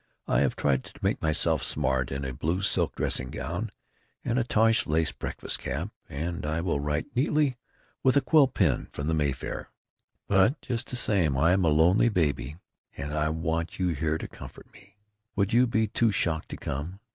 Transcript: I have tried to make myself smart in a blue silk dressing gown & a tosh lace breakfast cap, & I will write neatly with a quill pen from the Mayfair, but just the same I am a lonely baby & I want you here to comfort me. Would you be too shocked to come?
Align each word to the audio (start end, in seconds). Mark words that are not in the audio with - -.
I 0.27 0.39
have 0.39 0.55
tried 0.55 0.83
to 0.85 0.99
make 1.03 1.21
myself 1.21 1.61
smart 1.61 2.11
in 2.11 2.25
a 2.25 2.33
blue 2.33 2.63
silk 2.63 2.95
dressing 2.95 3.29
gown 3.29 3.71
& 3.97 4.25
a 4.25 4.43
tosh 4.43 4.87
lace 4.87 5.11
breakfast 5.11 5.59
cap, 5.59 5.89
& 6.09 6.09
I 6.11 6.59
will 6.61 6.79
write 6.79 7.15
neatly 7.15 7.57
with 8.01 8.17
a 8.17 8.21
quill 8.21 8.47
pen 8.47 8.87
from 8.93 9.05
the 9.05 9.13
Mayfair, 9.13 9.69
but 10.27 10.59
just 10.59 10.89
the 10.89 10.95
same 10.95 11.37
I 11.37 11.51
am 11.51 11.63
a 11.63 11.67
lonely 11.69 12.09
baby 12.09 12.55
& 12.77 12.97
I 12.97 13.29
want 13.29 13.77
you 13.77 13.89
here 13.89 14.17
to 14.17 14.27
comfort 14.27 14.73
me. 14.73 14.97
Would 15.35 15.53
you 15.53 15.67
be 15.67 15.85
too 15.85 16.11
shocked 16.11 16.49
to 16.49 16.57
come? 16.57 16.99